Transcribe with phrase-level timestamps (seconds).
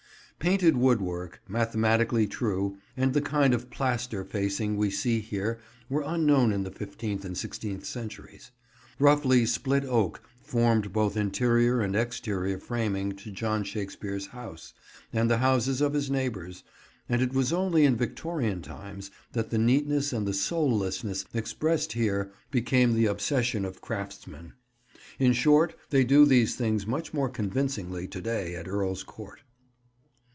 [0.39, 6.51] Painted woodwork, mathematically true, and the kind of plaster facing we see here were unknown
[6.51, 8.49] in the fifteenth and sixteenth centuries.
[8.97, 14.73] Roughly split oak formed both interior and exterior framing to John Shakespeare's house,
[15.13, 16.63] and the houses of his neighbours,
[17.07, 22.31] and it was only in Victorian times that the neatness and the soullessness expressed here
[22.49, 24.53] became the obsession of craftsmen.
[25.19, 29.41] In short, they do these things much more convincingly to day at Earl's Court.